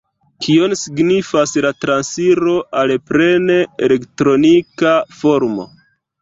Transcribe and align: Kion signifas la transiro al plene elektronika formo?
Kion 0.43 0.71
signifas 0.83 1.51
la 1.65 1.71
transiro 1.85 2.55
al 2.79 2.95
plene 3.11 3.59
elektronika 3.89 4.95
formo? 5.21 5.69